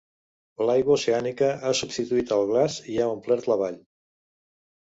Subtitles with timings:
[0.69, 3.81] L'aigua oceànica ha substituït el glaç i ha omplert la vall.